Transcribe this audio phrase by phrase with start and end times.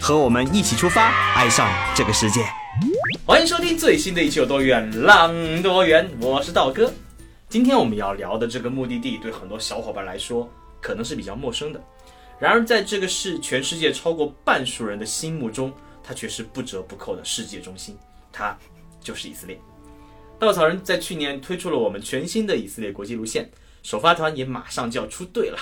[0.00, 2.40] 和我们一起出发，爱上这个世界。
[3.26, 6.90] 欢迎收听最新的一期《有多远浪多远》，我是道哥。
[7.50, 11.80] 今天我们要聊的这个目的地，对很多小伙伴来说可能是比较陌生的。
[12.38, 15.70] 然而，在这个是全世界超过半数人的心目中，
[16.02, 17.94] 它却是不折不扣的世界中心。
[18.32, 18.56] 它
[19.02, 19.60] 就是以色列。
[20.38, 23.50] 稻草人在去年推出了我们全新的以色列国际路线，
[23.82, 25.58] 首发团也马上就要出队了。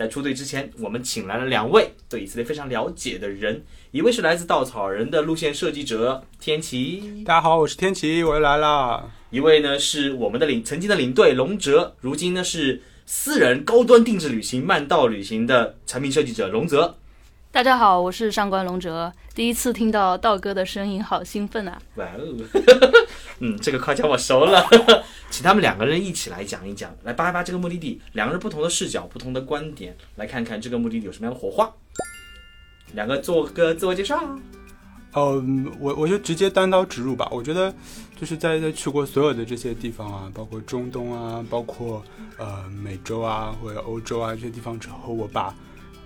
[0.00, 9.10] 在出队之前，我们请来了两位对以色列非常了解的人，一位是来自稻草人的路线设计者天琪，大家好，我是天琪，我又来了。
[9.28, 16.96] 一位呢是我们的领曾经的领队龙哲，如今呢是私人高端定制旅行慢道旅行的产品设计者龙泽。
[17.52, 21.82] 大家好，我是上官龙哲，第一次听到道哥的声音，好兴奋啊！
[21.96, 22.22] 哇哦，
[23.40, 24.64] 嗯，这个夸奖我熟了，
[25.30, 31.68] 请他们两个人一起来讲一讲，来扒一扒这个目的地，两个人不同的视角、不同的观点，来看看这个目的地有什么样的火花。
[32.92, 34.22] 两个做个自我介绍。
[35.16, 37.26] 嗯，我我就直接单刀直入吧。
[37.32, 37.74] 我觉得
[38.14, 42.00] 就是在在去过所有的这些地方啊，包括中东啊，包括
[42.38, 45.52] 呃美洲啊或者欧洲啊这些地方之后，我把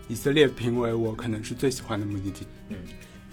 [0.08, 2.46] 以色列评为我可能是最喜欢的目的地。
[2.68, 2.76] 嗯，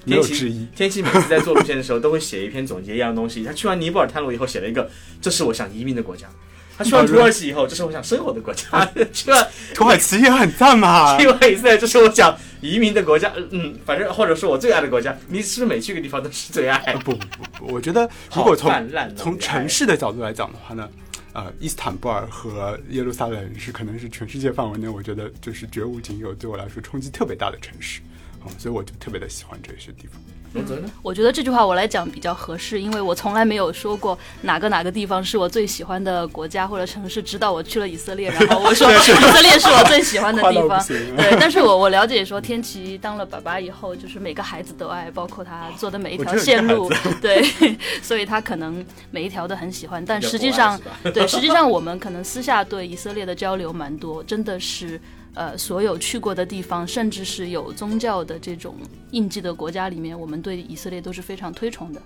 [0.06, 0.66] 没有之一。
[0.76, 3.44] 天气每次在做路线的时候，都会写一篇总结一样东西。
[3.44, 4.90] 他去完尼泊尔探路以后，写了一个
[5.22, 6.28] “这是我想移民的国家”。
[6.78, 8.90] 他去完土耳其以后，这是我想生活的国家。
[9.14, 11.16] 去完土耳其也很赞嘛。
[11.20, 13.32] 去完以色列，这是我想移民的国家。
[13.52, 15.16] 嗯，反正或者是我最爱的国家。
[15.28, 16.96] 你是不是每去个地方都是最爱？
[17.04, 17.20] 不不
[17.60, 18.72] 不，我觉得如果从
[19.16, 20.90] 从城市的角度来讲的话呢，
[21.34, 28.02] 呃，伊斯坦布尔和耶路撒冷是可能是全世界范围内，我觉得就是绝无仅有，对我来说冲击特别大的城市。
[28.46, 30.20] 嗯，所以我就特别的喜欢这些地方。
[30.54, 30.92] 龙泽呢？
[31.02, 40.84] 我觉得这句话我来讲比较合适，因为我从来没有说过哪个哪个地方是我最喜欢的国家或者城市，直到我去了以色列，然后我说 以色列是我最喜欢的地方。
[41.16, 46.92] 对，但是我我了解说，天琪当了爸爸以后，就是每个孩子都爱，包括他做的每一条线路，
[47.22, 47.42] 对，
[48.04, 50.04] 所以他可能每一条都很喜欢。
[50.04, 50.78] 但实际上
[51.14, 55.00] 对，实际上我们可能私下对以色列的交流蛮多，真的是。
[55.34, 58.76] 呃，所有去过的地方，甚至是有宗教的这种
[59.12, 62.02] 印记的国家里面，我们对以色列都是非常推崇的。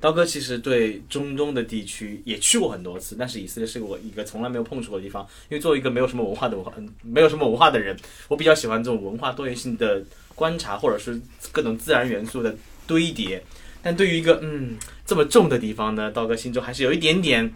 [0.00, 5.22] 刀哥其实对中东的地区也去过很多次，但是以色列是我一个从来没有碰触过的地方。
[5.48, 7.96] 因为作为一个没有什么文化的文化，没有什么文化的人，
[8.26, 10.02] 我比较喜欢这种文化多元性的
[10.34, 11.20] 观察，或者是
[11.52, 12.54] 各种自然元素的
[12.86, 13.40] 堆叠。
[13.80, 14.76] 但对于一个嗯
[15.06, 17.48] 这么重的地方呢，刀哥心中还是有一点点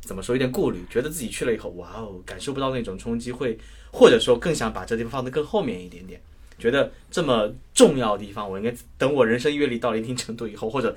[0.00, 3.58] 怎么说，有点顾虑，觉得自己去了以后，哇哦，感受不到那种冲击，会
[3.96, 6.20] 或者说更想把这地方放得更后面一点点。
[6.58, 10.94] 觉得这么重要的地方，我应该等我人生阅历到了一定程度以后，或者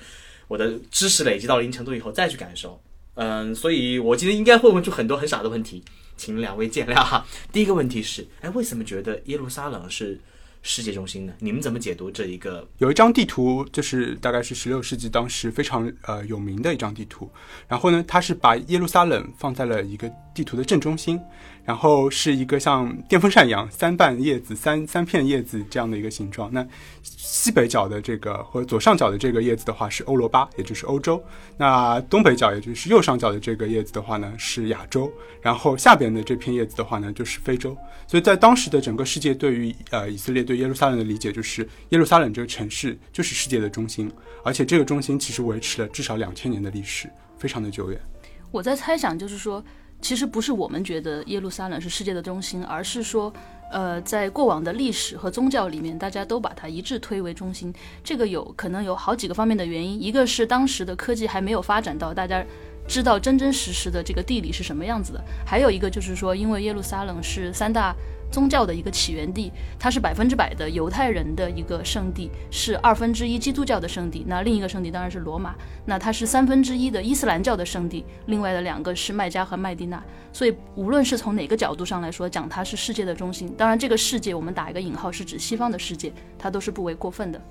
[0.50, 2.78] 我的知识累积到了一定程度以后再去感受。
[3.16, 5.82] 嗯，所以我今天应该会问出很多很傻的问题，
[6.18, 7.26] 请两位见谅哈。
[7.54, 10.18] 第一个问题是，哎，为什么觉得耶路撒冷是
[10.62, 11.34] 世界中心呢？
[11.40, 12.66] 你们怎么解读这一个？
[12.78, 17.30] 有一张地图，就是大概是十六世纪当时非常呃有名的一张地图。
[17.68, 21.20] 然后呢，它是把耶路撒冷放在了一个地图的正中心，
[21.70, 26.52] 然后是一个像电风扇一样三瓣叶子、三三片叶子这样的一个形状。
[26.52, 26.66] 那
[27.04, 31.22] 西北角的这个或者左上角的这个叶子的话是欧罗巴，也就是欧洲；
[31.58, 35.14] 那东北角也就是右上角的这个叶子的话呢是亚洲，
[35.44, 37.78] 然后下边的这片叶子的话呢就是非洲。
[38.08, 44.12] 所以在当时的整个世界对于呃以色列对耶路撒冷的理解就是耶路撒冷这个城市就是世界的中心，
[44.44, 47.08] 而且这个中心其实维持了至少两千年的历史，
[47.38, 48.02] 非常的久远。
[48.50, 49.64] 我在猜想，就是说，
[50.02, 53.32] 其实不是我们觉得耶路撒冷是世界的中心，而是说，
[53.72, 57.74] 呃，在过往的历史和宗教里面，大家都把它一致推为中心。
[58.04, 62.44] 这个有可能有好几个方面的原因，一个是当时的科技还没有发展到大家。
[62.88, 67.96] 知道真真实实的这个地理是什么样子的，还有一个就是说，因为耶路撒冷是三大
[68.32, 74.24] 宗教的一个起源地，它是百分之百的犹太人的一个圣地，是二分之一基督教的圣地。
[74.28, 75.56] 那另一个圣地当然是罗马，
[75.86, 80.04] 那它是三分之一的伊斯兰教的圣地，另外的两个是麦加和麦地那。
[80.32, 87.42] 所以无论是从哪个角度上来说，讲它是世界的中心，当然这个世界我们打一个引号是指西方的世界，它都是不为过分的。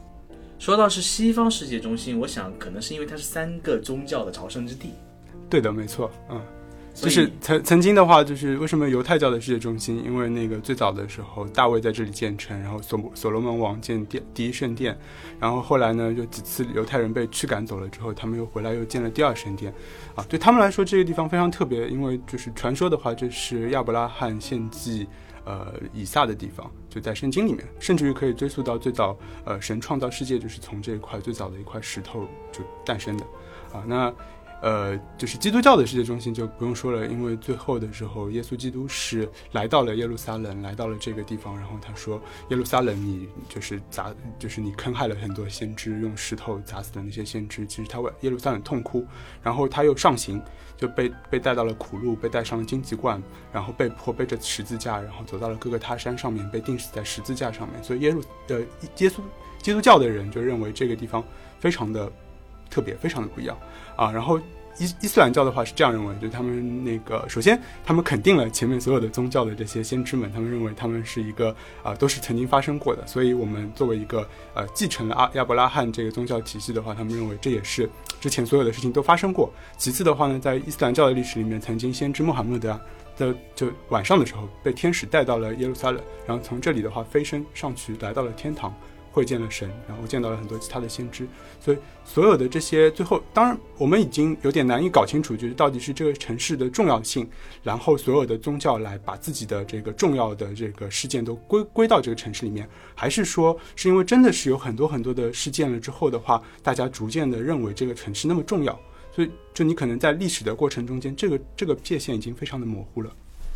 [0.58, 4.90] 说到是西方世界中心，我想可能是因为它是三个宗教的朝圣之地，
[5.48, 6.40] 对的，没错，嗯，
[7.00, 10.02] 就是曾曾经的话，就是为什么犹太教的世界中心？
[10.04, 14.98] 因为那个最早的时候，大卫在这里建成，然后所所罗门王建殿第一圣殿，
[15.38, 19.72] 然后后来呢，就几次犹太人被驱赶走了之后，他们又回来又建了第二圣殿，
[20.16, 25.06] 啊，对他们来说这个地方非常特别，因为就是传说的话，这是亚伯拉罕献祭
[25.44, 33.24] 呃以撒的地方，就在圣经里面，甚至于可以追溯到最早呃神创造世界就是从这一块最早的一块石头就诞生的，
[33.72, 34.12] 啊，那。
[34.60, 42.20] 呃，就是基督教的世界中心就不用说了，因为最后的时候，耶稣基督是来到了耶路撒冷，来到了这个地方，然后他说
[42.50, 47.64] ：“耶路撒冷，你就是砸，就是你坑害了很多先知，用石头砸死的那些先知。
[47.66, 49.06] 其实他为耶路撒冷痛哭，
[49.42, 50.42] 然后他又上行，
[50.76, 53.22] 就被被带到了苦路，被带上了荆棘冠，
[53.52, 57.84] 然后被迫背着十字架，然后走到了各个他山上面，被钉死在十字架上面。
[57.84, 58.58] 所以耶路的
[58.96, 59.20] 耶稣
[59.62, 61.22] 基督教的人就认为这个地方
[61.60, 62.10] 非常的。”
[62.70, 63.56] 特别非常的不一样
[63.96, 64.38] 啊，然后
[64.80, 79.52] 伊伊斯兰教的话是这样认为，就他们那个首先他们肯定了前面所有的宗教的这些先知们，他们认为他们是一个啊都是曾经发生过的，所以我们作为一个呃继承了阿亚伯拉罕这个宗教体系的话，他们认为这也是之前所有的事情都发生过。
[79.76, 82.80] 其次的话呢，在伊斯兰教的历史里面，曾经先知穆罕默德
[83.16, 88.72] 的就晚上的时候被天使带到了耶路撒冷，然后从这里的话飞升上去来到了天堂。
[89.10, 91.26] 会见了神，然后见到了很多其他的先知，
[91.60, 97.28] 所以所有的这些最后，当然我们已经有点难以搞清楚，就是到底是这个城市的重要性，
[97.62, 108.78] 然后所有的宗教来把自己的这个重要的这个事件都归归到这个城市里面，还是说是因为真的是有很多很多的事件了之后的话，大家逐渐的认为这个城市那么重要，
[109.12, 113.10] 所以就你可能在历史的过程中间，这个这个界限已经非常的模糊了。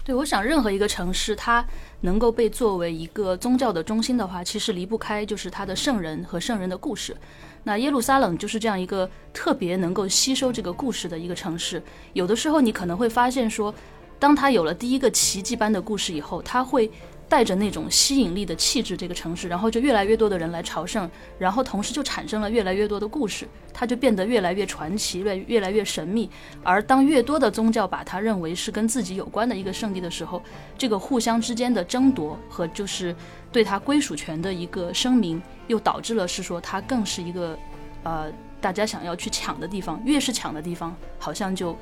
[0.04, 1.64] 对，我想任何一个城市，它
[2.00, 7.16] 能够被作为一个宗教的中心的话，其实离不开就是它的圣人和圣人的故事。
[7.62, 11.80] 那耶路撒冷就是这样一个特别能够吸收这个故事的一个城市。
[12.14, 13.72] 有的时候你可能会发现说，
[14.18, 16.90] 当它有了第一个奇迹般的故事以后，它会。
[17.32, 26.28] 带着那种吸引力的气质，这个城市，然后就越来越多的人来朝圣，然后同时就产生了越来越多的故事，它就变得越来越传奇，越越来越神秘。
[26.62, 30.42] 而当越多的宗教把它认为是跟自己有关的一个圣地的时候，
[30.76, 33.16] 这个互相之间的争夺和就是
[33.50, 37.58] 对它归属权的一个声明，又导致了是说它更是一个，
[38.02, 38.30] 呃，
[38.60, 39.98] 大家想要去抢的地方。
[40.04, 41.74] 越是抢的地方，好像就。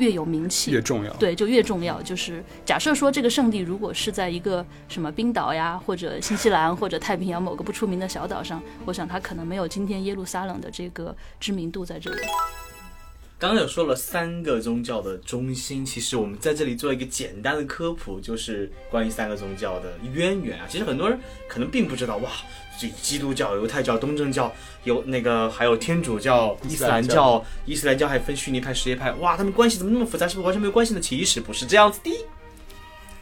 [0.00, 2.00] 越有名气越重要，对，就越重要。
[2.02, 12.22] 就是假设说这个圣地如果是在一个什么冰岛呀，或者新西兰，或者太平洋某个不出名的小岛上，我想它可能没有今天耶路撒冷的这个知名度在这里。
[13.40, 20.66] 刚刚有说了三个宗教的中心，其实我们在这里做一个简单的科普，就是关于三个宗教的渊源啊。
[20.68, 22.30] 其实很多人可能并不知道，哇。
[22.78, 24.50] 这基督教、犹太教、东正教，
[24.84, 30.26] 有那个还有天主教、伊斯兰教，伊斯兰教还分逊尼派、什叶派，哇，他们关系怎么那么复杂？
[30.26, 31.00] 是不是完全没有关系呢？
[31.00, 32.10] 其实不是这样子的。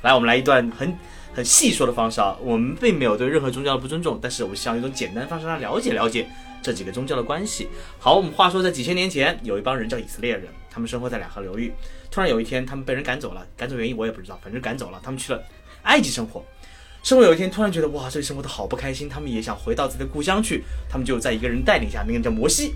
[0.02, 0.96] 来，我们来一段很
[1.32, 6.28] 很细说的方式啊，我们并没有对任何宗教的不尊重，但是我们想用一种简单方式来了解了解
[6.62, 7.68] 这几个宗教的关系。
[7.98, 11.72] 好，我们话说在几千年前，有一帮人叫以色列人，他们生活在两河流域，
[12.10, 15.42] 突然有一天他们被人赶走了，赶走原因我也不知道，反正赶走了，他们去了
[15.82, 16.44] 埃及生活。
[17.02, 20.64] 生活有一天突然觉得哇，这里生活的好不开心，他们也想回到自己的故乡去。
[20.90, 22.74] 他们就在一个人带领下，那个人叫摩西，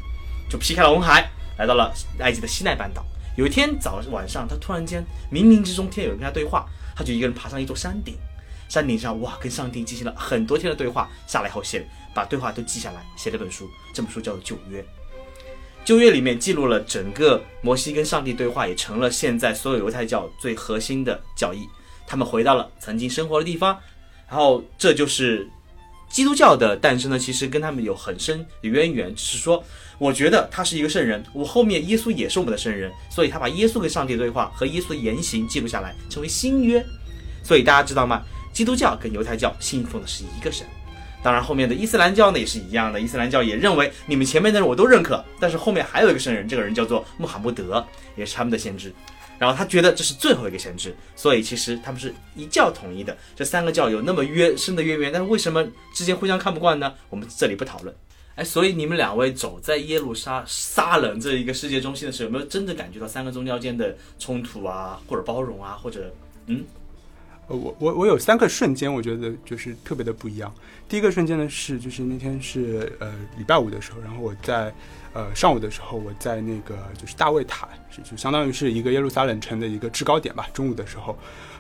[0.49, 3.05] 就劈开了红海，来到了埃及的西奈半岛。
[3.37, 8.15] 有一天早晚上，他突然间冥冥之中，天有人跟他对话，他就一个人爬上一座山顶，
[8.69, 11.11] 山顶上哇，跟上帝进行了很多天的对话。
[11.27, 14.81] 下来后写，把对话都记下来，写了本书，这本书叫做《旧约》。
[15.85, 21.69] 旧约里面记录了整个摩西跟上帝对话，也成了现在所有犹太教最核心的教义。
[22.07, 23.77] 他们回到了曾经生活的地方。
[24.29, 25.47] 然后这就是
[26.09, 29.15] 基督教的诞生呢，其实跟他们有很深的渊源。
[29.15, 29.63] 只是说，
[29.99, 36.85] 我觉得他是一个圣人，我后面耶稣也是我们的圣人，所以他把耶稣跟上帝对话和耶稣的言行记录下来，成为新约。
[37.43, 38.23] 所以大家知道吗？
[38.53, 40.67] 基督教跟犹太教信奉的是一个神。
[41.23, 47.87] 当然，后面的伊斯兰教呢也是一样的，伊斯兰教也认为你们前面的人我都认可，但是后面还有一个圣人，这个人叫做穆罕默德，
[48.17, 48.93] 也是他们的先知。
[49.39, 53.17] 然后他觉得这是最后一个先知，所以其实他们是一教统一的。
[53.35, 55.65] 这三个教有那么渊深的渊源，但是为什么
[55.95, 56.93] 之间互相看不惯呢？
[57.09, 57.95] 我们这里不讨论。
[58.35, 66.13] 哎，所以你们两位走在耶路撒撒冷这一个世界中心的时候，有没有真的感觉到三个宗教间的冲突啊，或者包容啊，或者
[66.47, 66.65] 嗯？
[67.49, 70.53] 呃，我我我有三个瞬间，我觉得就是特别的不一样。
[70.89, 74.73] 第一个瞬间呢是，就是那天是呃礼拜五的时候，然后我在。
[75.15, 77.69] 呃，上午的时候我在那个就是大卫塔，
[78.03, 80.49] 就相当于是一个耶路撒冷城的一个制高点吧。
[80.55, 81.15] 中午的时候，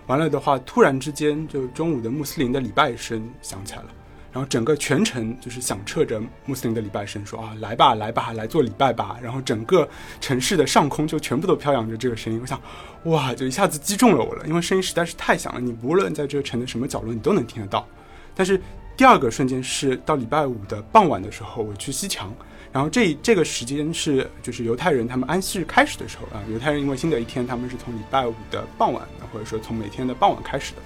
[0.07, 3.89] 完了的话，突然之间就中午的穆斯林的礼拜声响起来了，
[4.33, 9.87] 然后整个全程就是响彻着穆斯林的礼拜声，说啊来吧来吧来做礼拜吧，然后整个
[10.23, 12.59] 城市的上空就全部都飘扬着这个声音，我想
[13.05, 17.87] 哇就一下子击中了我了，因为声音实在是太响了，你无论在这个城的什么角落你都能听得到。
[18.35, 18.59] 但是
[18.97, 22.35] 第二个瞬间是到礼拜五的傍晚的时候，我去西墙。
[22.73, 30.81] 然后这这个时间是就是犹太人他们安息日开始的时候啊，犹太人因为新的一天他们是从礼拜五的傍晚，或者说从每天的傍晚开始的。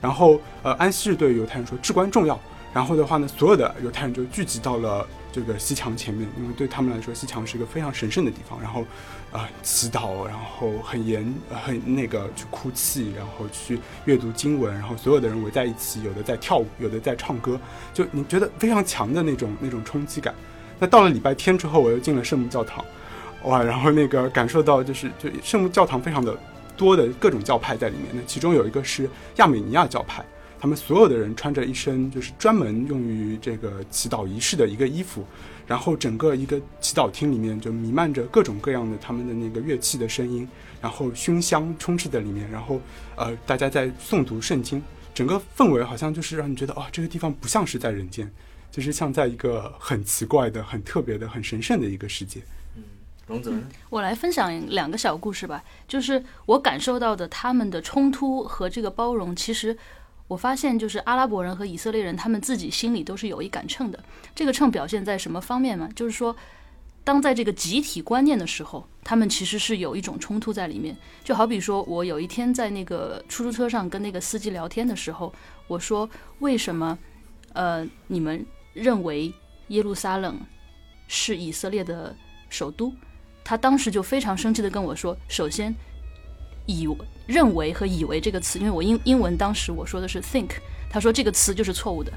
[0.00, 2.36] 然后呃安息日对犹太人说至关重要。
[2.72, 8.60] 然后的话呢，所有的犹太人就聚集到了这个西墙前面，因为对他们来说西墙是一个非常神圣的地方。
[8.60, 8.84] 然后
[9.32, 11.34] 啊祈祷，然后很严
[11.64, 17.58] 很那个去哭泣，然后去阅读经文，然后所有的人围在一起，有的在跳舞，有的在唱歌，
[17.92, 20.34] 就你觉得非常强的那种那种冲击感。
[20.78, 22.84] 那到了礼拜天之后，我又进了圣母教堂，
[23.44, 26.38] 哇，然后那个感受到就是就圣母教堂非常的
[26.76, 28.06] 多的各种教派在里面。
[28.12, 30.24] 那其中有一个是亚美尼亚教派，
[30.60, 35.24] 他们所有的人穿着一身就是专门用于这个祈祷仪式的一个衣服，
[35.66, 40.48] 然后整个一个祈祷厅里面就弥漫着各种各样的他们的那个乐器的声音，
[40.80, 42.80] 然后熏香充斥在里面，然后
[43.16, 44.82] 呃大家在诵读圣经，
[45.14, 48.30] 整个氛围好像就是让你觉得哦这个地方不像是在人间。
[48.70, 52.40] 就是像在一个很奇怪的、很特别的、很神圣的一个世界。
[52.76, 52.84] 嗯，
[53.26, 53.50] 荣泽，
[53.88, 55.64] 我来分享两个小故事吧。
[55.88, 59.76] 就是我感受到的他们的冲突和这个包容，其实
[60.28, 63.98] 我发现，就是阿拉伯人和以色列人他们自己心里都是有一杆秤的。
[64.34, 65.88] 这个秤表现在什么方面嘛？
[65.96, 66.36] 就是说，
[67.02, 70.96] 当在这个集体观念的时候，他们其实是有一种冲突在里面。
[71.24, 75.32] 就好比说，我有一天在那个出租车上跟那个司机聊天的时候，
[75.66, 76.08] 我说
[76.38, 76.96] ：“为什么？
[77.54, 78.44] 呃，你们？”
[78.74, 79.32] 认为
[79.68, 80.38] 耶路撒冷
[81.08, 82.14] 是以色列的
[82.48, 82.92] 首都，
[83.42, 85.74] 他当时就非常生气的跟我说：“首先，
[86.68, 86.86] 以
[87.26, 90.50] 认为和以为这个词，因为我英英文当时我说的是 think，
[90.88, 92.12] 他说这个词就是错误的。”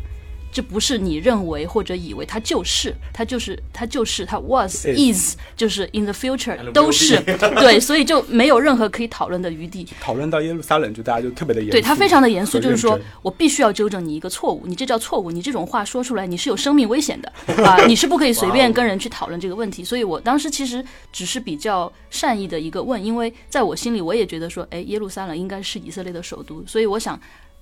[0.51, 7.17] 这不是你认为或者以为，它就是，它就是，它就是，它 was is 就是 in the future 都是
[7.55, 9.87] 对，所以就没有任何可以讨论的余地。
[10.01, 17.31] 讨论到耶路撒冷，就大家就特别的严，对他非常的严肃，就是说我必须要纠正你一个错误，你这叫错误，你这种话说出来你是有生命危险的
[17.63, 19.83] 啊，你是不可以随便跟人去讨论这个问题。
[19.83, 27.19] 所以我当时其实只是比较善意的一个问，因为在我心里我也觉得说，哎，耶路撒冷应该是以色列的首都，所以我想。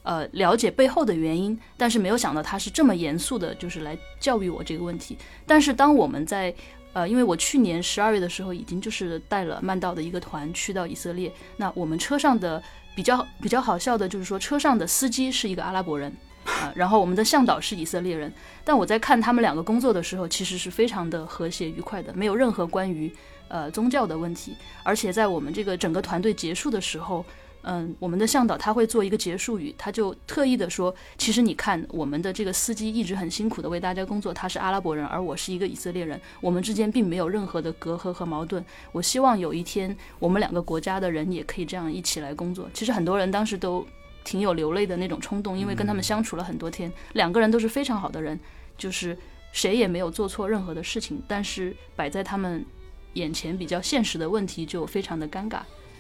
[0.10, 5.16] 呃，了解背后的原因，但是没有想到他是这么严肃的，就是来教育我这个问题。
[5.46, 6.52] 但是当我们在
[6.94, 12.60] 呃，因为我去年十二月的时候已经就是带了曼道的一个团去到以色列，那我们车上的
[12.96, 16.12] 比较比较好笑的就是说，车上的司机是一个阿拉伯人
[16.44, 18.34] 啊， 然后我们的向导是以色列人。
[18.66, 23.14] 但我在看他们两个工作的时候，其实是非常的和谐愉快的，没有任何关于
[23.48, 24.56] 呃宗教的问题。
[24.82, 27.24] 而且在我们这个整个团队结束的时候。
[27.64, 38.64] 嗯，我们的向导他会做一个结束语，他就特意的说，其实你看，我们的这个司机一直很辛苦的为大家工作，他是阿拉伯人，而我是一个以色列人，我们之间并没有任何的隔阂和矛盾。
[38.92, 42.70] 我希望有一天，我们两个国家的人也可以这样一起来工作。
[42.74, 43.86] 其实很多人当时都
[44.24, 48.40] 挺有流泪的那种冲动，因为跟他们相处了很多天，两个人都是非常好的人，
[48.78, 49.18] 就是
[49.52, 52.66] 谁也没有做错任何的事情，但是摆在他们
[53.14, 55.60] 眼前比较现实的问题就非常的尴尬。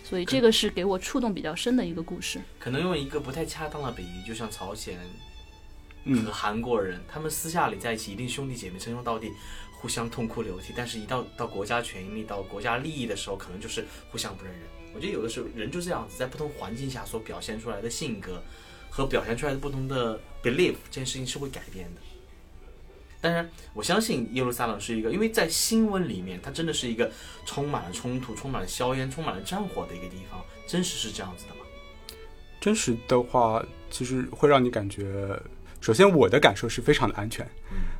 [0.10, 2.42] 所以这个是给我触动比较深的一个故事。
[2.58, 4.98] 可能用一个不太恰当的比喻，就像朝鲜
[6.26, 9.32] 和韩国人，他们私下里在一起一定兄弟姐妹称兄道弟，
[9.80, 10.74] 互相痛哭流涕。
[10.76, 14.64] 但是，一到到国家权力、到国家利益的时候，可能就是互相不认人。
[14.96, 18.42] 我觉得有的时候人就这样子，在不同环境下所表现出来的性格
[18.90, 22.02] 和表现出来的不同的 belief，这件事情是会改变的。
[23.22, 27.12] 当然，我相信耶路撒冷是一个，因为在新闻里面，它真的是一个
[27.46, 30.40] 充满了冲突、充满了硝烟、充满了战火的一个地方。
[30.66, 31.62] 真实是这样子的吗？
[32.62, 35.38] 真实的话，其实会让你感觉，
[35.82, 37.46] 首先我的感受是非常的安全，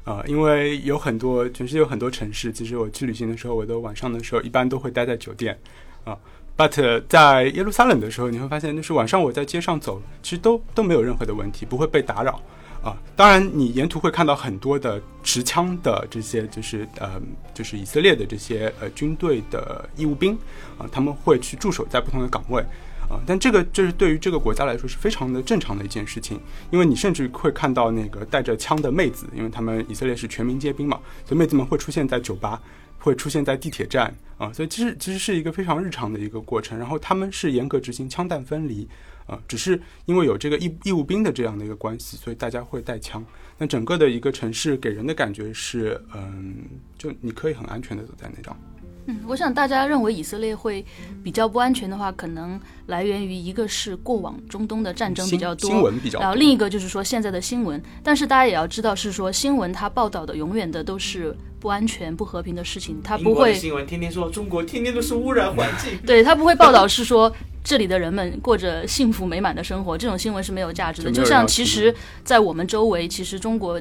[0.06, 5.60] 啊，因为有很多全世界有很多城市，其实我去旅行的时候，我都晚上的时候一般都会待在酒店，
[6.06, 6.18] 啊
[6.56, 12.42] ，but 在耶路撒冷的时候，你会发现，就是晚上我在街上走，其实都都没有任何的问题，不会被打扰。
[12.82, 17.22] 啊，当然，你沿途会看到很多的持枪的这些，就是呃，
[17.54, 20.34] 就是以色列的这些呃军队的义务兵，
[20.78, 22.62] 啊，他们会去驻守在不同的岗位，
[23.10, 26.40] 啊，但这个就是对于这个国家来说是非常的正常的一件事情，
[26.72, 32.62] 因为你甚至会看到那个带着枪的妹子，因为他们以色列是全民皆兵嘛，所以妹子们会出现在酒吧，
[32.98, 38.88] 会出现在地铁站，啊，所以其实其实是一个非常日常的一个过程，然后他们是严格执行枪弹分离。
[39.30, 43.24] 啊，只是因为有这个义义务兵的这样的一个关系，所以大家会带枪。
[43.58, 46.56] 那整个的一个城市给人的感觉是，嗯，
[46.98, 48.58] 就你可以很安全的走在那张。
[49.06, 50.86] 嗯，我想大家认为以色列会
[51.24, 57.82] 比较不安全的话，可能来源于一个是过往中东的战争比较多，新闻比较多，然后另一个就是说现在的新闻。
[58.04, 67.34] 但是大家也要知道，是说新闻它报道的永远的都是不安全、不和平的事情，它不会新闻天天说中国天天都是污染环境， 对它不会报道是说
[67.70, 71.12] 这里的人们过着幸福美满的生活，这种新闻是没有价值的。
[71.12, 73.80] 就像其实，在我们周围，其实中国。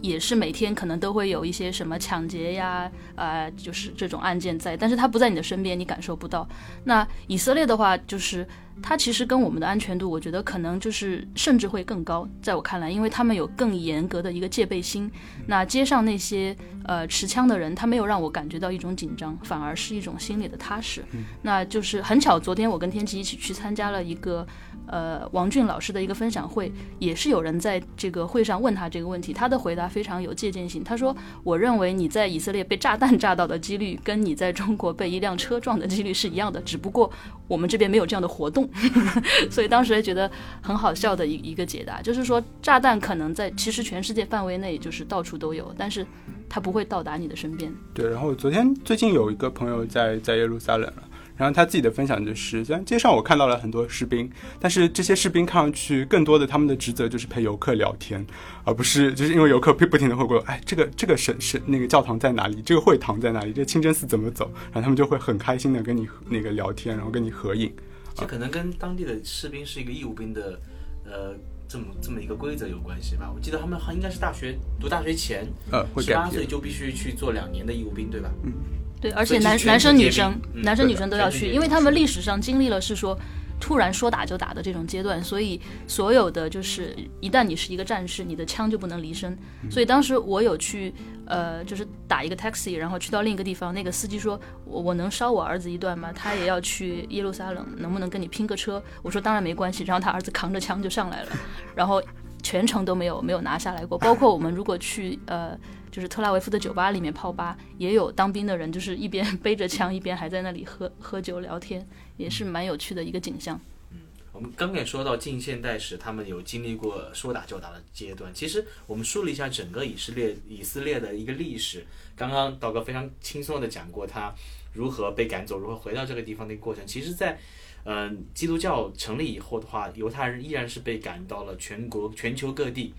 [0.00, 6.48] 也是每天可能都会有一些什么抢劫呀，啊，就是这种案件在，但是它不在你的身边，你感受不到。
[6.84, 8.46] 那以色列的话，就是
[8.82, 15.10] 它其实跟我们的安全度，我觉得可能就是甚至会更高，在我看来，因为他们有更严格的一个戒备心。
[15.46, 21.04] 那街上那些呃持枪的人，他没有让我感觉到一种紧张，反而是一种心里的踏实。
[21.42, 24.46] 那就是很巧，昨天我跟天琪一起去参加了一个。
[24.90, 30.82] 呃，王俊老师的一个分享会，也是有人在这个会上问他这个问题，他的回答非常有借鉴性。
[30.82, 37.08] 他说：“我认为你在以色列被炸弹炸到的几率，跟你在中国被一辆车撞的几率是一样的，只不过
[37.46, 38.68] 我们这边没有这样的活动。
[39.48, 40.28] ”所以当时也觉得
[40.60, 46.04] 很好笑的一一个解答，就是说炸弹可能在其实全世界范围内就是到处都有，但是
[46.48, 47.72] 它不会到达你的身边。
[47.94, 51.04] 对，然后昨天最近有一个朋友在在耶路撒冷了。
[51.40, 58.24] 然后他自己的分享就是，虽然街上我看到了很多士兵，但是这些士兵看上去更多的他们的职责就是陪游客聊天，
[58.62, 62.60] 而不是就是因为游客不不停的会过，哎，这个这个神神那个教堂在哪里？
[62.60, 63.54] 这个会堂在哪里？
[63.54, 64.52] 这清真寺怎么走？
[64.64, 67.72] 然后他们就会很开心的跟你那个聊天，然后跟你合影。
[68.14, 70.60] 这可能跟当地的士兵是一个义务兵的，
[71.06, 71.34] 呃，
[71.66, 73.32] 这么这么一个规则有关系吧？
[73.34, 78.30] 我记得他们应该是大学读大学前，呃，十八岁就必须去做两年的义务兵，对吧？
[78.44, 78.52] 嗯。
[79.00, 83.18] 对，而且男男生女生男生女生都要去，因为他们历史上经历了是说
[83.58, 89.36] 突然说打就打的这种阶段，所以所有的就是一旦你是一个战士，你的枪就不能离身。
[89.70, 90.92] 所以当时我有去
[91.24, 96.12] 呃，就是打一个 taxi，然后去到另一个地方，那个司机说我我能捎我儿子一段吗？
[96.12, 98.82] 他也要去耶路撒冷，能不能跟你拼个车？
[99.02, 101.28] 我说当然没关系，然后他儿子扛着枪就上来了，
[101.74, 102.02] 然后
[102.42, 103.96] 全程都没有没有拿下来过。
[103.98, 105.58] 包括我们如果去呃。
[105.90, 113.60] 就是特拉维夫的酒吧里面泡吧，也有当兵的人，就是一边 背着枪，一边还在那里喝喝酒聊天，也是蛮有趣的一个景象。
[113.90, 113.98] 嗯，
[114.32, 118.32] 我们刚刚也说到近现代史，他们有经历过说打就打的阶段。
[118.32, 124.32] 其实我们梳理一下整个以色列以色列的一个历史，刚刚道哥非常轻松的讲过他
[124.72, 126.86] 如何被赶走，如何回到这个地方的一个过程。
[126.86, 127.38] 其实，在
[127.84, 132.94] 嗯基督教成立以后的话，犹太人依然是被赶到了全国全球各地。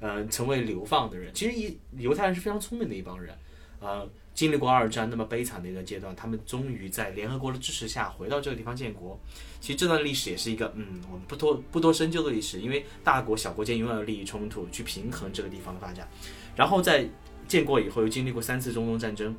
[0.00, 3.36] 嗯，成为流放的人，其实犹犹太人是非常聪明的一帮人，
[3.80, 9.20] 呃，经历过二战那么悲惨的一个阶段，他们终于在联合国的支持下回到这个地方建国。
[9.60, 16.08] 其实这段历史也是一个，嗯，我们不多不多深究的历史，因为大国小国间永远有利益冲突，去平衡这个地方的发展。
[16.56, 17.06] 然后在
[17.46, 19.36] 建国以后，又经历过三次中东战争，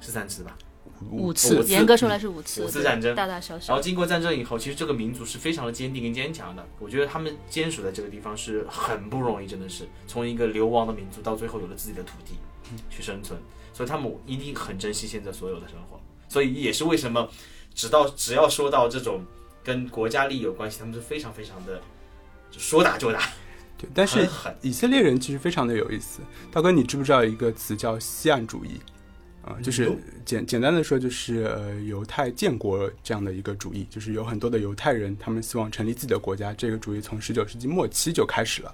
[0.00, 0.56] 是三次吧？
[1.10, 2.62] 五次，严格说来是五次。
[2.62, 3.72] 五次战争，大大小小。
[3.72, 6.66] 然后经过战争以后，其实这个民族是非常的坚定跟坚强的。
[6.78, 12.34] 我觉得他们坚守在这个地方是很不容易，真的是从一个流亡的民族到最后有了自己的土地
[12.90, 13.38] 去生存，
[13.72, 16.00] 所以他们一定很珍惜现在所有的生活。
[16.28, 17.28] 所以也是为什么，
[17.74, 19.24] 直到只要说到这种
[19.62, 21.80] 跟国家利益有关系，他们是非常非常的
[22.52, 23.20] 说打就打。
[23.76, 24.28] 对，但是
[24.60, 26.20] 以色列人其实非常的有意思。
[26.50, 28.80] 大哥，你知不知道一个词叫西岸主义？
[29.42, 29.90] 啊，就是
[30.24, 36.54] 简简单的说，就是呃，犹太建国这样的一个主义，就是有很多的犹太人，他们希望成立自己的国家。
[36.54, 38.72] 这个主义从十九世纪末期就开始了。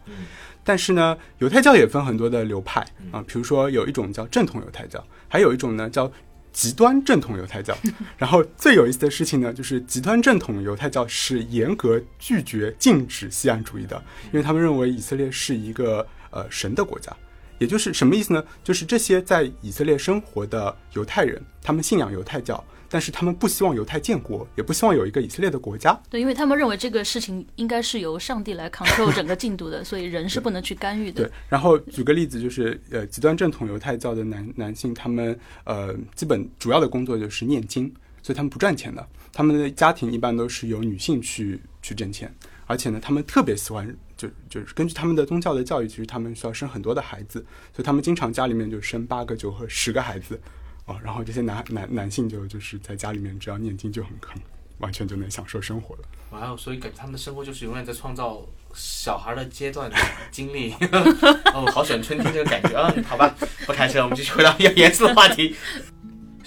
[0.62, 6.12] 但是呢，犹太教也分很多的流派啊，比如说有一种叫正统犹太教，还有一种呢叫
[6.52, 7.74] 极端正统犹太教。
[8.18, 17.10] 然后最有意思的事情呢，就是极端正统犹太教是严格拒绝禁止西岸主义的，因为他们认为以色列是一个呃神的国家。
[17.58, 18.44] 也就是什么意思呢？
[18.64, 25.98] 就是这些在以色列生活的犹太人，他们信仰犹太教，但是他们不希望犹太建国，也不希望有一个以色列的国家。
[26.08, 31.24] 对，因为他们认为这个事情应该是由上帝来 control 整个进度的，所以人是不能去干预的。
[31.24, 31.32] 对。
[31.48, 37.92] 然后举个例子，就是呃，极端正统犹太教的男男性，他们呃，基本主要的工作就是念经，
[38.22, 39.06] 所以他们不赚钱的。
[39.32, 42.32] 他们的家庭一般都是由女性去去挣钱，
[42.66, 43.94] 而且呢，他们特别喜欢。
[44.18, 47.38] 就就是根据他们的宗教的教育，其实他们需要生很多的孩子，
[47.72, 50.38] 所以他们经常家里面就生八个、九和十个孩子，
[50.84, 54.42] 哦，然后这些男男男性就就是在家里面只要念经就很很
[54.78, 56.02] 完全就能享受生活了。
[56.32, 59.90] 哇哦，所以感觉他们的生活就是永远在创造小孩的阶段
[60.30, 60.74] 经历。
[61.54, 62.92] 哦，好喜欢春天这个感觉啊！
[63.06, 63.34] 好吧，
[63.66, 65.54] 不开车，我们继续回到比较严肃的话题。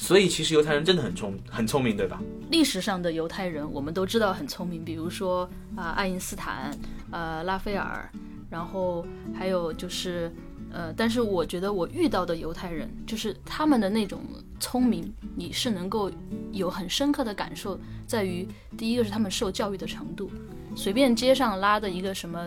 [0.02, 2.20] 所以其实犹太人真的很聪很聪明，对吧？
[2.50, 6.76] 历史上的犹太人我们都知道很聪明，比如说啊爱因斯坦、
[7.12, 8.10] 呃拉斐尔，
[8.50, 9.06] 然后
[9.38, 10.34] 还有就是
[10.72, 14.22] 呃，但是我觉得我遇到的犹太人，就是他们的那种
[14.60, 16.12] 聪明，你是能够
[16.52, 20.32] 有很深刻的感受，在于第一个是他们受教育的程度，
[20.76, 22.44] 随便街上拉的一个什么，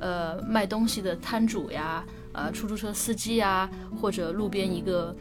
[0.00, 3.68] 呃，卖东西的摊主呀，呃，出租车司机呀，
[4.00, 5.14] 或者路边一个，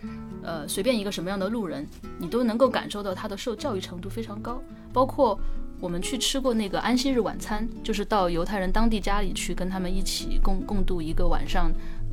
[0.43, 5.39] 呃，随便一个什么样的路人，你都能够感受到他的受教育程度非常高，包括。
[5.79, 11.69] 我们去吃过那个安息日晚餐，就是到犹太人当地家里去跟他们一起共共度一个晚上，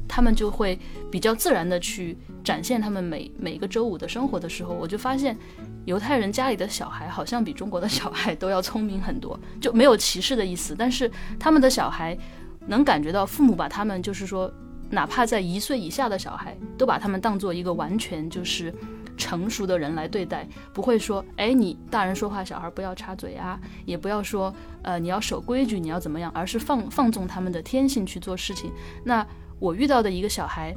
[0.08, 0.76] 他们就会
[1.08, 5.38] 比较自然的去展现他们每每个周五的生活的时候，我就发现
[5.84, 12.18] 犹太人家里的小孩好像比中国的小孩都要聪明很多，就没有歧视的意思，但是他们的小孩
[12.66, 14.52] 能感觉到父母把他们就是说，
[14.90, 18.74] 哪怕在一岁以下的小孩，都把他们当做一个完全就是。
[19.16, 24.50] 成熟的人来对待，不会说，哎，你大人说话，小孩不要插嘴啊，也不要说，
[24.80, 28.72] 呃，你要守规矩，你要怎么样，而是放放纵他们的天性去做事情。
[29.04, 29.26] 那
[29.58, 30.74] 我遇到的一个小孩，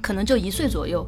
[0.00, 1.04] 可能就一岁左右，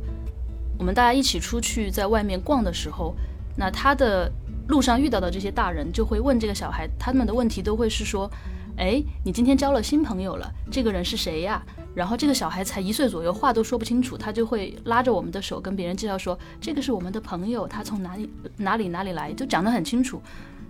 [0.80, 3.14] 我们大家一起出去在外面逛的时候，
[3.56, 4.28] 那他的
[4.66, 8.28] 路上遇到的这些大人就会问这个小孩，他们的问题都会是说，
[8.76, 11.64] 哎，你今天交了新朋友了，这个人是谁呀？
[11.98, 20.22] 然后这个小孩才一岁左右，话都说不清楚，他就会拉着我们的手跟别人介绍说：“这个是我们的朋友，他从哪里哪里哪里来，就讲得很清楚。”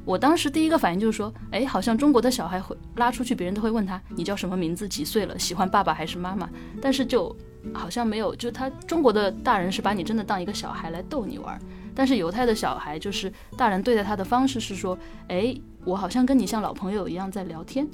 [0.06, 6.48] 我当时第一个反应就是说：“哎，好像中国的小孩会拉出去，别人都会问他你叫什么名字，几岁了，喜欢爸爸还是妈妈。”
[6.80, 7.36] 但是就
[7.74, 11.60] 好像没有，就他中国的大人是把你真的当一个小孩来逗你玩儿，
[11.94, 17.86] 但是犹太的小孩就是大人对待他的方式是说：“哎，我好像跟你像老朋友一样在聊天。”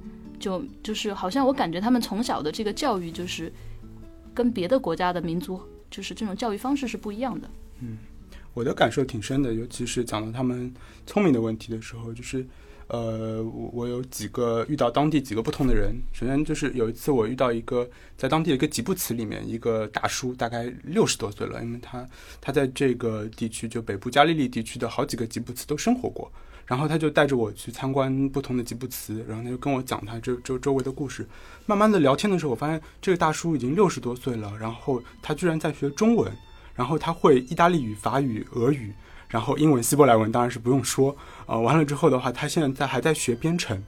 [0.44, 3.50] 就就是好像我感觉他们从小的这个教育就是
[4.35, 5.59] 跟别的国家的民族
[5.90, 7.48] 就是这种教育方式是不一样的。
[7.80, 7.96] 嗯，
[8.52, 10.70] 我的感受挺深的，尤其是讲到他们
[11.07, 12.46] 聪明的问题的时候，就是
[12.88, 15.94] 呃，我我有几个遇到当地几个不同的人。
[16.12, 22.07] 首先就是有一次我遇到一个在当地的一个吉布茨里面一个大叔，大概六十多岁了，因为他
[22.42, 26.30] 他在这个地区就北部加利利地区的好几个吉布茨都生活过。
[26.66, 31.27] 然后他就带着我去参观不同的吉布茨，然后他就跟我讲他这周周围的故事。
[31.66, 36.33] 慢慢的聊天的时候，我发现这个大叔已经六十多岁了，然后他居然在学中文，
[36.74, 38.94] 然后他会意大利语、法语、俄语，
[39.29, 41.16] 然后英文、希伯来文当然是不用说。
[41.46, 43.83] 啊，完了之后的话，他现在在还在学编程，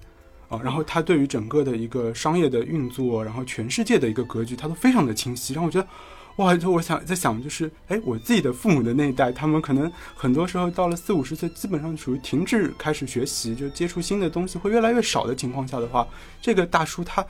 [0.48, 5.88] 啊，然后他对于整个的一个商业的运作，然后全世界的一个格局，他都非常的清晰，让我觉得。
[6.36, 6.54] 哇！
[6.54, 16.06] 就我想在想，就是哎，我自己的父母的那一代，他们可能很多时候到了四五十岁，基本上属于停滞开始学习，就接触新的东西会越来越少的情况下的话，
[16.42, 17.24] 这个大叔他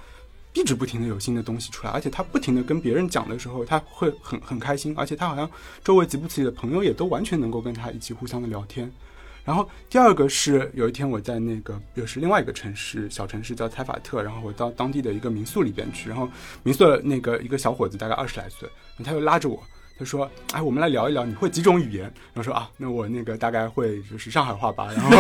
[0.55, 5.49] 一直不停的有新的东西出来，而且他不停的跟别人讲的时候，他会很很开心，而且他好像
[5.85, 8.91] 周围吉布提的朋友也都完全能够跟他一起互相的聊天。
[9.47, 16.29] 然后第二个是有一天我在那个又是另外一个城市小城市叫采法特，然后我到当地的一个民宿里边去，然后
[16.65, 18.69] 民宿的那个一个小伙子大概二十来岁，
[19.05, 19.63] 他又拉着我，
[19.97, 22.03] 他说：“哎，我们来聊一聊，你会几种语言？”
[22.35, 25.11] 然后说：“啊，那我那个大概会就是上海话吧， 然后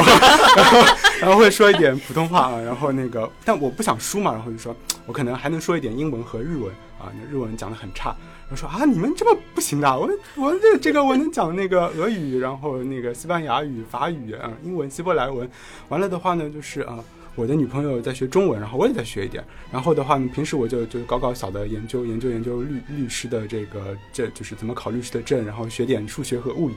[0.56, 0.78] 然后
[1.22, 4.74] 然后会说一点普通话啊，然后那个但我不想输嘛，然后就说
[5.06, 8.12] 我可能还能说一点英文和日文啊，那日文讲的很差。”
[8.48, 15.50] 我说啊，你们这么不行的，我我这这个我能讲那个俄语，然后那个西班牙语、法语啊，英文、希伯来文，
[15.88, 16.98] 完了的话呢，就是啊。
[17.36, 19.44] 我的女朋友在学中文，然后我也在学一点。
[19.70, 26.74] 然后的话呢，平时我就就搞搞小的研究，研究研究律律师的这个这就是怎么考律师的证，然后学点数学和物理。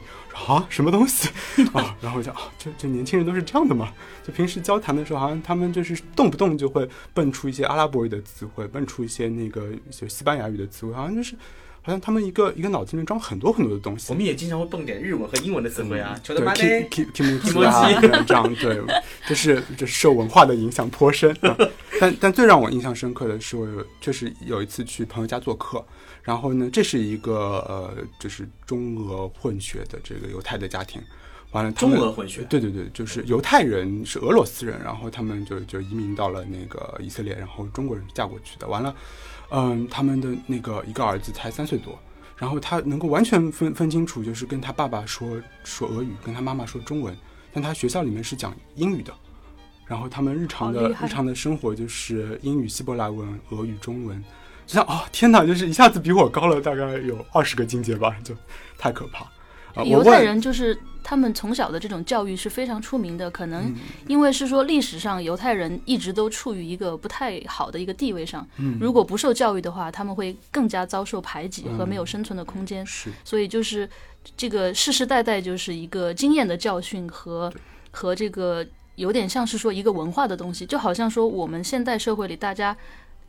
[0.48, 1.30] 啊，什么东西
[1.74, 1.96] 啊？
[2.02, 3.92] 然后我就啊，这这年轻人都是这样的嘛？
[4.24, 11.36] 就平时交谈的时候，好像他们就是动不动就会蹦出一些阿拉伯语的词汇，蹦出一些那个就西班牙语的词汇，好像就是。
[11.82, 14.12] 好像他们一个一个脑子里面装很多很多的东西。
[14.12, 16.36] 我们也经常会蹦点日文和英文的词汇啊，对
[16.90, 18.82] ，kimoji 啊， 这样对，
[19.28, 21.36] 就是 这是受文化的影响颇深。
[22.00, 23.68] 但但最让我印象深刻的是，我
[24.00, 25.84] 就是有一次去朋友家做客，
[26.22, 27.34] 然后呢，这是一个
[27.68, 31.02] 呃，就是中俄混血的这个犹太的家庭。
[31.52, 32.44] 完了，中俄混血。
[32.50, 38.68] 对对对，就是犹太人是俄罗斯人，然后他们就就移民到了那个以色列，然后中国人嫁过去的。
[38.68, 38.94] 完了。
[39.52, 41.98] 嗯，他们的那个一个儿子才三岁多，
[42.38, 47.18] 然后他能够完全分分清楚，就是跟他爸爸说说俄语，跟他妈妈说中文，
[47.52, 49.14] 但他学校里面是讲英语的，
[49.86, 54.24] 然后他们日常的日常的生活就是英语、希伯来文、俄语、中文，
[54.68, 58.36] 就像哦天哪，就是一下子比我高了大概有二十个境界吧，就
[58.78, 59.26] 太可怕。
[59.86, 63.74] 犹太人就是他们从小的这种教育是非常出名的，可能
[64.08, 68.48] 因为是说历史上犹太人一直都处于一个不太好的一个地位上，
[68.80, 72.86] 如果不受教育的话，他们会更加遭受排挤和没有生存的空间。
[72.86, 73.90] 是，所以就是
[74.36, 77.52] 这个世世代代就是一个经验的教训和
[77.92, 82.76] 和这个有点像是说一个文化的东西，就好像说我们现代社会里大家。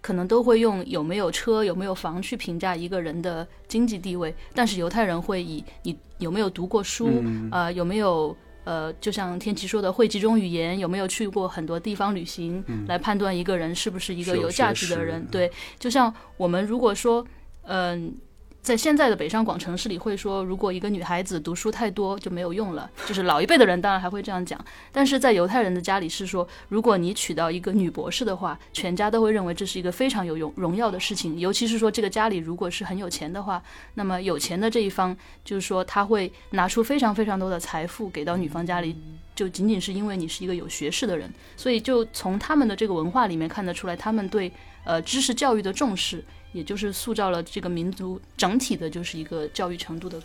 [0.01, 7.49] 可能都会用有没有车、有没有房去评价一个人的经济地位，但是犹太人会以你有没有读过书，嗯。
[7.53, 15.21] 呃，有没有呃，就像天琪说的，会几种语言，有没有去过很多地方旅行，来判断一个人是不是一个有有价值的人。
[15.21, 15.29] 嗯。
[15.31, 17.25] 对，就像我们如果说，
[17.63, 18.15] 嗯、
[18.63, 33.63] 在现在的北上广城市里会说，如果一个女孩子读书太多就没有用了，就是老一辈的人当然还会这样讲，但是在犹太人的家里是说，如果你娶到一个女博士的话，全家都会认为这是一个非常有荣荣耀的事情，尤其是说这个家里如果是很有钱的话，
[33.95, 38.95] 那么有钱的这一方就是说他会拿出非常非常多的财富给到女方家里。
[39.35, 44.53] 就仅仅是因为你是一个有学识的人，所以就从他们的这个文化里面看得出来，他们对
[44.85, 50.21] 呃知识教育的重视，也就是塑造了这个民族整体的就是一个教育程度的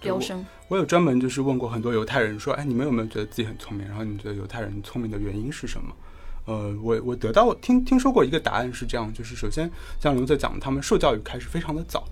[0.00, 0.44] 飙升。
[0.68, 3.86] 我有专门就是问过很多犹太人说，哎，你们有没有觉得自己很聪明？
[3.86, 5.94] 然后你觉得犹太人聪明的原因是什么？
[6.46, 12.04] 呃，我我得到听听说过一个答案是这样，就是首先像刘泽讲的，他们受教育开始非常的早。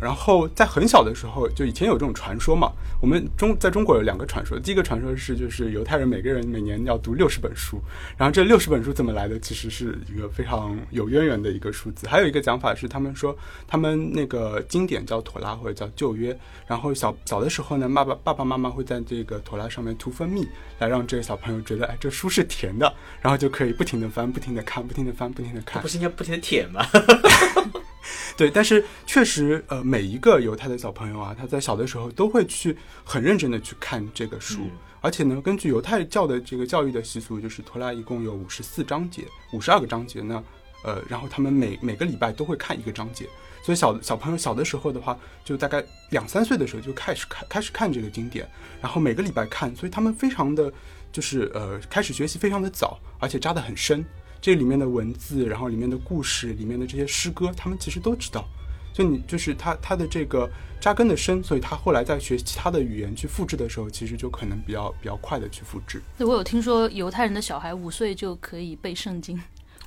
[0.00, 2.72] 然后在很小的时候，就以前有这种传说嘛。
[3.00, 7.80] 我们中在中国有两个传说，第一个传说是就是犹太人每个人每年要读六十本书，
[8.16, 12.08] 然后这六十本书怎么来的，其实是一个非常有渊源的一个数字。
[12.08, 13.36] 还有一个讲法是，他们说
[13.68, 20.44] 他们那个经典叫妥拉或者叫旧约，然后小小的时候呢，爸爸爸爸妈妈会在这个妥拉上面涂蜂蜜，
[20.80, 25.86] 来让这个小朋友觉得，哎，这书是甜的，然后就可以不停的翻，不停的看，不停的翻，不停的看不。
[25.86, 26.84] 是应该不停的舔吗？
[28.36, 40.42] 对，但是确实，呃，每一个犹太的小朋友啊，他在小的时候都会去很认真的去看这个书，嗯而且呢，根据犹太教的这个教育的习俗，就是托拉一共有五十四章节，五十二个章节呢，
[40.82, 43.28] 呃，然后他们每每个礼拜都会看一个章节，
[43.62, 50.72] 所以小小朋友小的时候的话，就大概两三岁的时候就开始看开始看这个经典，然后每个礼拜看，所以他们非常的
[51.12, 54.04] 就是呃开始学习非常的早，而且扎得很深。
[54.40, 58.46] 这里面的文字，然后里面的故事，里面的这些诗歌，他们其实都知道。
[58.92, 66.02] 就你就是他他的这个扎根的深，所以他后来在学其他的语言去复制的时候，其实就可能比较比较快的去复制。
[66.16, 69.40] 对，我有听说犹太人的小孩五岁就可以背圣经，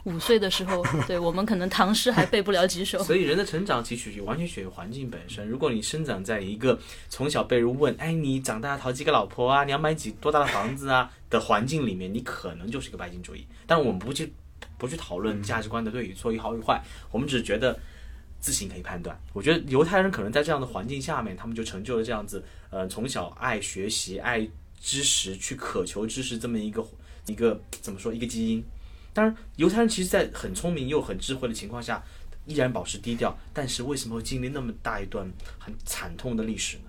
[0.06, 3.00] 五岁的时候，对我们可能唐诗还背不了几首。
[3.04, 5.46] 所以人的成长其实取决完全取决于环境本身。
[5.46, 9.66] 如果你生长在一个从小被人问“哎，你长大讨几个老婆啊？
[9.66, 13.46] 你要买几多大的房子啊？”的环境里面，你可能就是一个拜金主义。
[13.66, 14.34] 但我们不去
[14.82, 17.80] 不去讨论价值观的对与错、与好与坏，我们只是觉得
[18.40, 19.16] 自行可以判断。
[19.32, 24.42] 我觉得犹太人可能在这样的环境下面，他们就成就了这样子，呃，从小爱学习、爱
[24.80, 26.84] 知识、去渴求知识这么一个
[27.28, 28.64] 一个怎么说一个基因。
[29.14, 32.04] 当然，犹太人其实，在很聪明又很智慧的情况下，
[32.48, 33.38] 依然保持低调。
[33.54, 36.84] 但是为什么会经历那么大一段很惨痛的历史呢？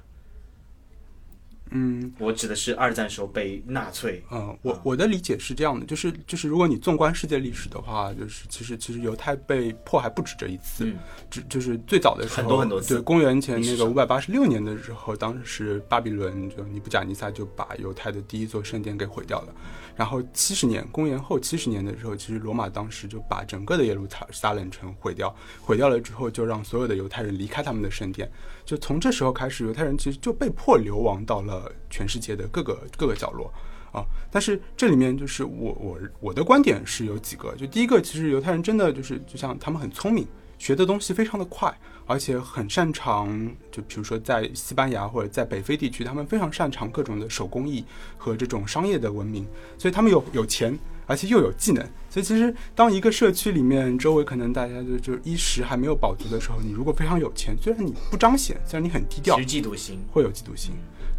[1.73, 4.23] 嗯，我指的是二战时候被纳粹。
[4.31, 10.99] 嗯，我我的理解是这样的，就是就是如果你纵观世界历史的话，就是其实其实犹太被迫害不止这一次，嗯
[11.31, 19.55] 只就是最早的时候很多很多次对，公元前那个五百八十六年的时候，当时巴比伦就尼布甲尼撒就把犹太的第一座圣殿给毁掉了。
[19.95, 28.31] 然后七十年，公元后七十年的时候，其实罗马当时就把整个的耶路撒冷城毁掉，毁掉了之后，就让所有的犹太人离开他们的圣殿。
[28.65, 33.53] 就从这时候开始，犹太人其实就被迫流亡到了全世界的各个各个角落。
[33.92, 41.70] 啊，但是这里面就是我我我的观点是有几个，就第一个，其实犹太人真的就是就像他们很聪明，学的东西非常的快，
[42.07, 43.29] 而且很擅长，
[43.70, 47.85] 就比如说在西班牙或者在北非地区，他们非常擅长各种的手工艺
[48.16, 49.46] 和这种商业的文明，
[49.77, 60.72] 所以他们有有钱，而且又有技能，所以其实当一个社区里面周围可能大家就就衣食还没有饱足的时候，你如果非常有钱，虽然你不彰显，虽然你很低调其，实嫉妒心，会有嫉妒心。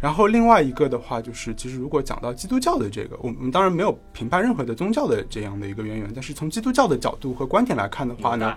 [0.04, 8.54] 然后另外一个的话，就是其实如果讲到基督教的这个，我们当然没有评判任何的宗教的这样的一个渊源，但是从基督教的角度和观点来看的话呢，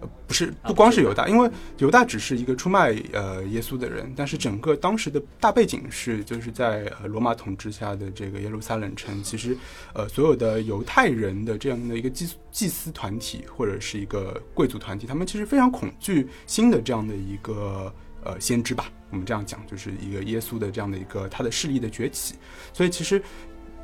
[0.00, 9.54] 呃，不是啊不光是犹大，因为犹大只是一个出卖呃耶稣的人，但是整个当时的大背景是就是在呃罗马统治下的这个耶路撒冷城，其实
[9.92, 17.92] 呃所有的犹太人的这样的一个祭祭司团体或者是一个贵族团体，他们其实非常恐惧新的这样的一个
[18.24, 22.34] 呃先知吧，我们这样讲，就是一个耶稣的这样的一个他的势力的崛起，
[22.72, 23.22] 所以其实。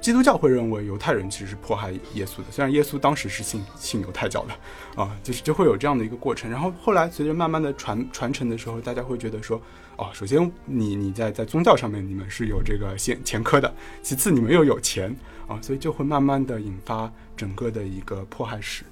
[0.01, 6.51] 基督教会认为犹太人其实是迫害耶稣的，虽然耶稣当时是信信犹太教的，啊，就是就会有这样的一个过程。
[6.51, 9.59] 然后后来随着慢慢的传传承的时候，大家会觉得说，
[9.97, 15.17] 哦，首先你你在在宗教上面你们是有这个前前科的，其次你们又有钱
[15.49, 18.85] 啊，所以就会慢慢的引发整个的一个迫害史。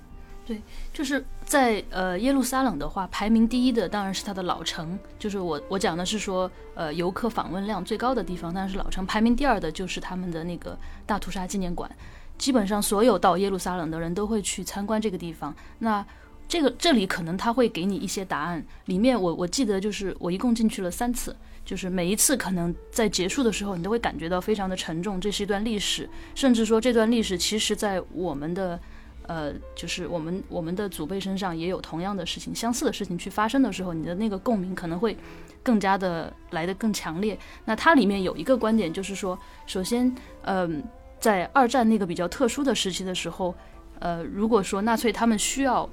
[0.46, 0.62] 对
[0.94, 9.04] 就是在呃耶路撒冷的话，排名第一的当然是它的老城，就是我我讲的是说呃游客访问量最高的地方，当然是老城。
[9.04, 11.94] 排名第二的就是他们的那个大屠杀纪念馆，
[12.38, 15.54] 基本上所有到耶路撒冷的人都会去参观这个地方。
[15.80, 16.02] 那
[16.48, 18.64] 这个这里可能他会给你一些答案。
[18.86, 21.36] 里面我我记得就是我一共进去了三次，
[21.66, 25.20] 就是每一次可能在结束的时候，你都会感觉到非常的沉重。
[25.20, 28.80] 这是一段历史，甚至说这段历史其实在我们的
[29.26, 35.16] 呃，就是我们我们的祖辈身上也有同样的事情、相似的事情去发生的时候，你的那个共鸣可能会
[35.62, 37.38] 更加的来得更强烈。
[37.64, 40.82] 那它里面有一个观点，就是说，首先，嗯，
[41.20, 43.54] 在二战那个比较特殊的时期的时候，
[44.00, 45.88] 呃，如果说纳粹他们需要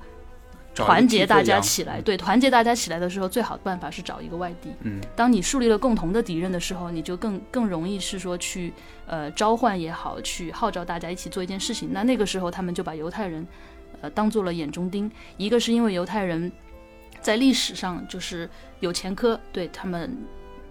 [0.85, 4.69] 团结大家起来，对，团结大家起来的时候，最好的办法是找一个外敌。
[4.81, 8.73] 嗯，当你树立了共同的敌人的时候，你就更更容易是说去
[9.05, 11.89] 呃召唤也好，去号召大家一起做一件事情。
[11.91, 13.45] 那那个时候，他们就把犹太人
[14.01, 15.11] 呃当做了眼中钉。
[15.37, 16.51] 一个是因为犹太人
[17.21, 20.17] 在历史上就是有前科，对他们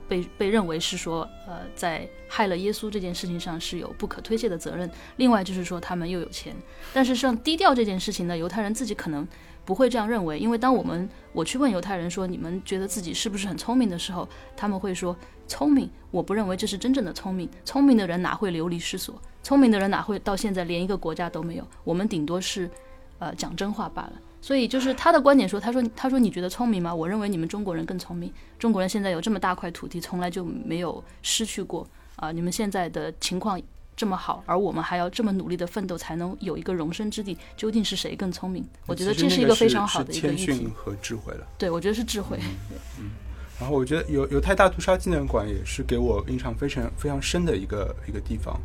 [0.09, 4.91] 被被认为是说呃在害了耶稣这件事情上是有不可推卸的责任。
[5.17, 6.55] 另外就是说他们又有钱，
[6.95, 9.27] 但是像低调这件事情呢，犹太人自己可能
[9.69, 13.87] 不会这样认为，因为当我们我去问犹太人说你们觉得自己是不是很聪明？
[13.87, 14.27] 的时候，
[14.57, 15.15] 他们会说
[15.47, 22.71] 聪明，我不认为这是真正的聪明，聪明的人哪会流离失所，聪明的人哪会到现在连一个国家都没有，我们顶多是
[23.19, 24.13] 呃讲真话罢了。
[24.41, 26.95] 所以就是他的观点说，他说他说你觉得聪明吗？
[26.95, 31.87] 我认为你们中国人更聪明，中国人现在有这么大块土地，从来就没有失去过。
[32.17, 33.61] 啊、你们现在的情况
[33.99, 37.37] 这么好，而我们还要这么努力的奋斗，才能有一个容身之地。
[37.57, 38.65] 究竟是谁更聪明？
[38.87, 40.71] 我觉得这是一个非常好的一个谦逊。
[40.71, 41.45] 和智慧了。
[41.59, 42.39] 对，我觉得是智慧。
[42.99, 43.11] 嗯
[43.61, 48.57] 然后我觉得犹犹太大屠杀纪念馆也是给我印象非常非常深的一个一个地方，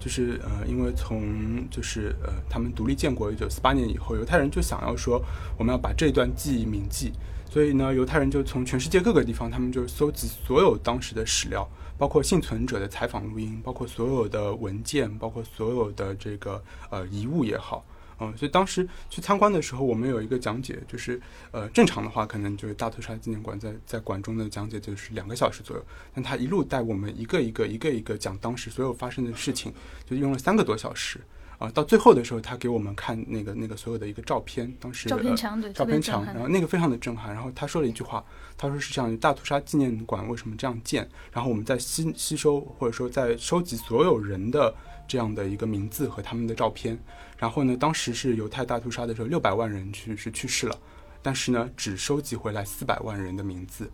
[0.00, 1.22] 就是呃，因为从
[1.70, 5.22] 就是呃他们独立建国一九四八年以后，犹太人就想要说
[5.56, 7.12] 我们要把这段记忆铭记，
[7.50, 17.84] 所以呢，犹太人就从全世界各个地方，他们就搜集所有当时的史料，包括幸存者的采访录音，包括所有的文件，包括所有的这个呃遗物也好。
[18.20, 25.84] 嗯，所以当时去参观的时候，我们有一个讲解，就是呃，正常的话可能就是大屠杀纪念馆在在馆中的讲解就是两个小时左右，
[26.14, 29.72] 但他一路带我们一个一个一个一个讲当时所有发生的事情，
[30.08, 31.18] 就用了三个多小时。
[31.60, 37.34] 啊、到最后的时候，他给我们看那个那个所有的一个照片，当时呃照片墙对，照片墙，然后那个非常的震撼。
[37.34, 38.24] 然后他说了一句话，
[38.56, 41.06] 他说是这样：大屠杀纪念馆为什么这样建？
[41.30, 44.74] 然后我们在吸吸收或者说在收集所有人的
[45.06, 46.98] 这样的一个名字和他们的照片。
[47.36, 50.74] 然后呢，当时是犹太大屠杀的时候，六百万人去是去世了，
[51.20, 53.90] 但是呢，只收集回来四百万人的名字。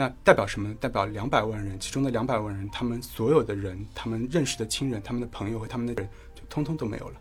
[0.00, 0.76] 那代表什么呢？
[0.78, 7.20] 代表两百万人，其中的两百万人，他们所有的人，他们认识的亲人、他们的朋友和他们的人，就通通都没有了。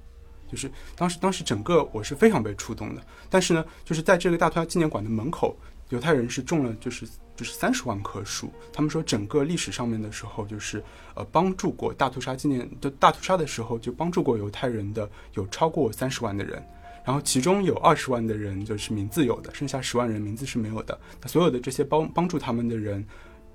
[0.50, 3.02] 就是当时，当时整个我是非常被触动的。
[3.30, 5.58] 但是呢，就是在这个大屠杀纪念馆的门口，
[5.90, 8.50] 犹太人是种了就是就是三十万棵树。
[8.72, 10.82] 他们说整个历史上面的时候，就是
[11.16, 16.63] 呃帮助过大屠杀纪念的大屠杀的时候，就帮助过犹太人的有超过三十万的人。
[17.04, 20.98] 然后其中有二十万的人就是名字有的，剩下十万人名字是没有的。
[21.22, 23.06] 那所有的这些帮帮助他们的人，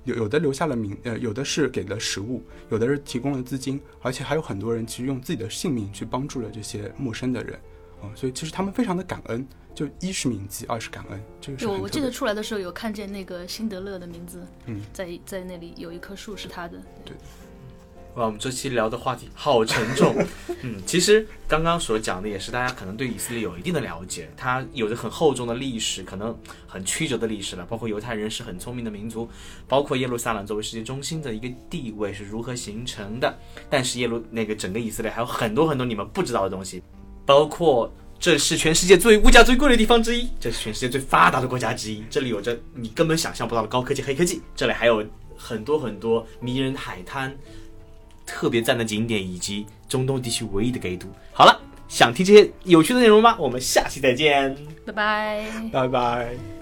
[0.04, 7.54] 有有的留下了名，呃，有的是给了食物，有的是提供了资金，而且还有很多人其实用自己的性命去帮助了这些陌生的人，
[8.00, 16.82] 啊、所以其实他们非常的感恩，就一是铭记，二是感恩，这个我我记得出来的时候有看见那个辛德勒的名字，嗯，在在那里有一棵树是他的。
[18.14, 20.14] 哇，我们这期聊的话题好沉重。
[20.60, 27.64] 嗯，其实刚刚所讲的也是大家可能对以色列有一定的了解，它有着很厚重的历史，可能很曲折的历史了。
[27.64, 29.26] 包括犹太人是很聪明的民族，
[29.66, 33.34] 包括耶路撒冷作为世界中心的一个地位是如何形成的。
[33.70, 36.82] 但是耶路那个整个以色列还有很多很多你们不知道的东西，
[37.24, 45.02] 包括这是全世界最物价最贵的地方之一，这是全世界最发达的国家之一，这里有着你根本想象不到的高科技、黑科技，这里还有
[45.34, 47.34] 很多很多迷人海滩。
[48.26, 51.06] 特别赞的景点以及中东地区唯一的给都。
[51.32, 53.36] 好了，想听这些有趣的内容吗？
[53.38, 54.56] 我们下期再见。
[54.86, 55.44] 拜拜。
[55.72, 56.61] 拜拜。